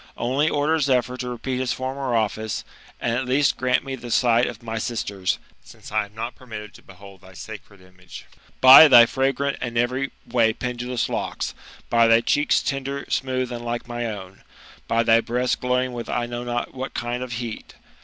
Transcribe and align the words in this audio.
Only 0.17 0.49
order 0.49 0.79
Zephyr 0.79 1.15
to 1.17 1.29
repeat 1.29 1.59
his 1.59 1.73
former 1.73 2.15
office, 2.15 2.63
and 2.99 3.13
at 3.15 3.25
least 3.27 3.55
grant 3.55 3.85
me 3.85 3.95
the 3.95 4.09
sight 4.09 4.47
of 4.47 4.63
my 4.63 4.79
sisters, 4.79 5.37
since 5.63 5.91
I 5.91 6.05
am 6.07 6.15
not 6.15 6.33
permitted 6.33 6.73
to 6.73 6.81
behold 6.81 7.21
thy 7.21 7.33
jB 7.33 7.59
TBB 7.59 7.59
MBTAMORPH06IS» 7.59 7.61
OR 7.75 7.77
suceed 7.77 7.87
image. 7.93 8.25
Bj 8.63 8.89
thy 8.89 9.05
fragrant 9.05 9.57
and 9.61 9.77
every 9.77 10.09
way 10.25 10.53
pendulous 10.53 11.07
locks 11.07 11.53
I 11.53 11.83
By 11.91 12.07
thy 12.07 12.21
cheeks, 12.21 12.63
tender, 12.63 13.05
smooth, 13.11 13.51
and 13.51 13.63
like 13.63 13.87
my 13.87 14.07
own 14.07 14.37
I 14.39 14.43
By 14.87 15.03
thy 15.03 15.21
breast 15.21 15.61
glowing 15.61 15.93
with 15.93 16.09
I 16.09 16.25
know 16.25 16.43
not 16.43 16.73
what 16.73 16.95
kind 16.95 17.21
of 17.21 17.33
heat! 17.33 17.75